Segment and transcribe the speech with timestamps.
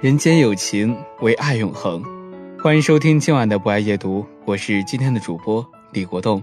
[0.00, 2.00] 人间有情，唯爱永恒。
[2.62, 6.40] 欢迎收听今晚的不爱夜读，我是今天的主播李国栋。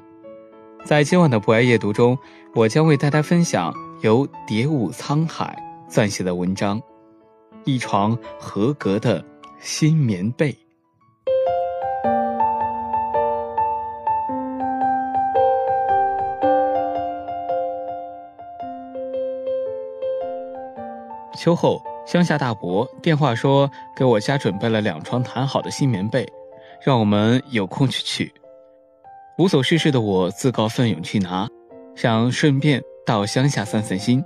[0.83, 2.17] 在今晚的不爱夜读中，
[2.53, 5.57] 我将为大家分享由蝶舞沧海
[5.89, 6.81] 撰写的文章
[7.63, 9.23] 《一床合格的
[9.61, 10.51] 新棉被》。
[21.37, 21.81] 秋后。
[22.05, 26.23] 乡下大伯电话说，给我家准备了两床弹好的新棉被，
[26.85, 28.31] 让我们有空去取。
[29.39, 31.47] 无所事事的我自告奋勇去拿，
[31.95, 34.23] 想顺便到乡下散散心。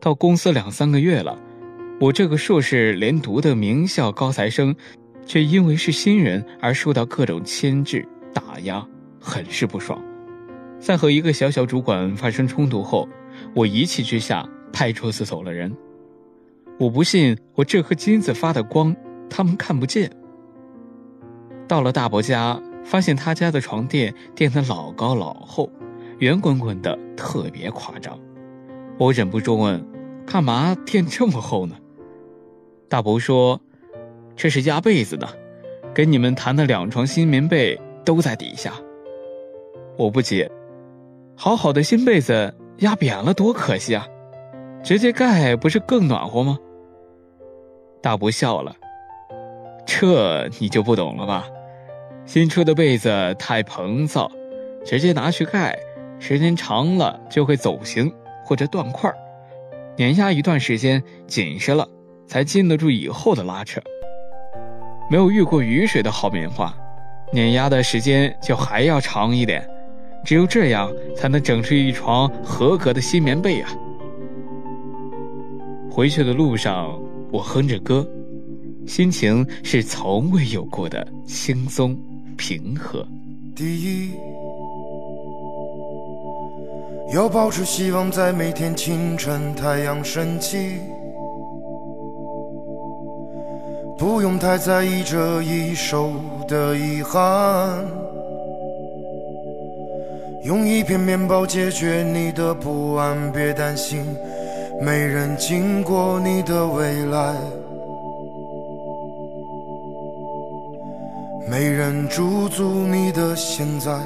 [0.00, 1.38] 到公司两三个月了，
[2.00, 4.74] 我这个硕士连读的名校高材生，
[5.26, 8.84] 却因为是新人而受到各种牵制打压，
[9.20, 10.02] 很是不爽。
[10.80, 13.06] 在和一个小小主管发生冲突后，
[13.54, 14.48] 我一气之下。
[14.72, 15.76] 派出所走了人，
[16.78, 18.94] 我不信我这颗金子发的光，
[19.28, 20.10] 他们看不见。
[21.68, 25.70] 到了大伯家，发现他家的床垫垫得老高老厚，
[26.18, 28.18] 圆滚滚的，特别夸张。
[28.98, 29.84] 我忍不住问
[30.26, 31.76] ：“干嘛垫这么厚呢？”
[32.88, 33.60] 大伯说
[34.36, 35.26] ：“这是压被子的，
[35.94, 38.74] 给你们弹的两床新棉被都在底下。”
[39.96, 40.50] 我不解
[41.34, 44.06] ：“好好的新被子压扁了，多可惜啊！”
[44.82, 46.58] 直接盖不是更暖和吗？
[48.02, 48.74] 大伯笑了，
[49.86, 51.46] 这你就不懂了吧？
[52.26, 54.28] 新出的被子太膨胀，
[54.84, 55.78] 直接拿去盖，
[56.18, 58.12] 时间长了就会走形
[58.44, 59.16] 或者断块儿
[59.96, 61.86] 碾压一段时间紧实了，
[62.26, 63.80] 才经得住以后的拉扯。
[65.08, 66.74] 没有遇过雨水的好棉花，
[67.32, 69.64] 碾压的时间就还要长一点，
[70.24, 73.70] 只有这样才能整出一床合格的新棉被啊！
[75.94, 76.98] 回去的路上，
[77.30, 78.08] 我哼着歌，
[78.86, 81.94] 心情是从未有过的轻松
[82.34, 83.06] 平和。
[83.54, 84.12] 第一，
[87.14, 90.78] 要保持希望，在每天清晨太阳升起，
[93.98, 96.10] 不用太在意这一手
[96.48, 97.84] 的遗憾，
[100.46, 104.06] 用一片面包解决你的不安，别担心。
[104.84, 107.36] 没人经过你的未来，
[111.48, 113.96] 没人驻足你的现在。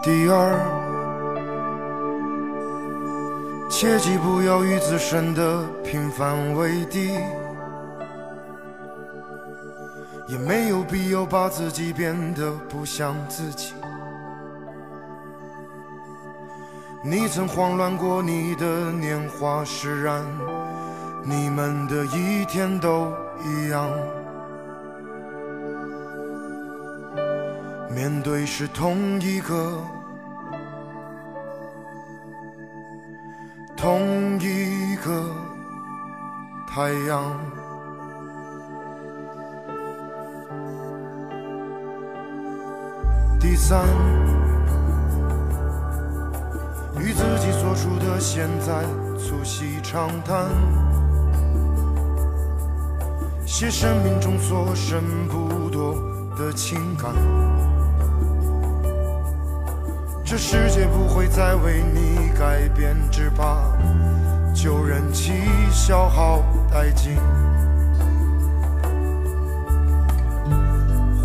[0.00, 0.56] 第二，
[3.68, 7.10] 切记不要与自身的平凡为敌，
[10.28, 13.74] 也没有必要把自己变得不像自己。
[17.04, 20.24] 你曾慌乱过你的年华释然，
[21.24, 23.12] 你们的一天都
[23.44, 23.90] 一样。
[27.90, 29.78] 面对是同一个，
[33.76, 35.24] 同一个
[36.68, 37.36] 太阳。
[43.40, 43.84] 第三。
[47.02, 48.84] 与自己所处的现在
[49.18, 50.46] 促膝长谈，
[53.44, 55.96] 写生命中所剩不多
[56.38, 57.12] 的情感。
[60.24, 63.64] 这世界不会再为你改变，只怕
[64.54, 65.32] 旧人气
[65.72, 66.40] 消耗
[66.70, 67.16] 殆尽，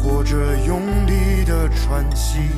[0.02, 2.50] 或者用力的喘息。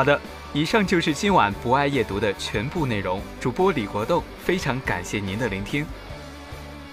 [0.00, 0.18] 好的
[0.54, 3.20] 以上就是今晚不爱夜读的全部内容。
[3.38, 5.84] 主播李国栋，非常感谢您的聆听。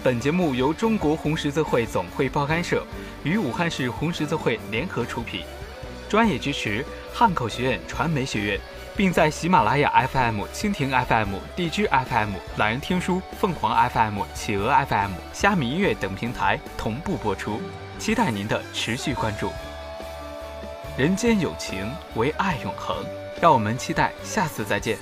[0.04, 2.86] 本节目由中国红十字会总会报刊社
[3.24, 5.46] 与武汉市红十字会联合出品，
[6.10, 6.84] 专业支持
[7.14, 8.60] 汉口学院传媒学院，
[8.94, 17.62] 并在喜马拉雅 FM、蜻蜓 FM、荔枝 FM、懒人听书、凤凰 FM、企鹅 FM、虾米音乐等平台同步播出，
[17.98, 19.50] 期待您的持续关注。
[20.98, 22.98] 人间有情，唯爱永恒。
[23.40, 24.98] 让我们期待下次再见。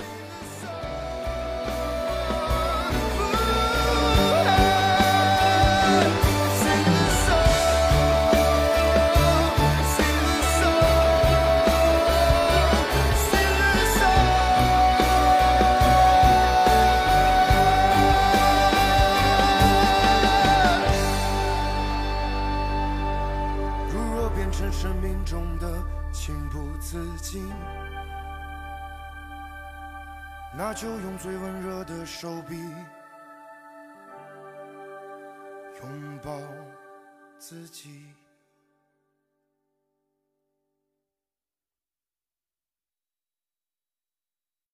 [26.88, 27.42] 自己，
[30.56, 32.56] 那就用最温热的手臂
[35.82, 36.38] 拥抱
[37.38, 38.14] 自己。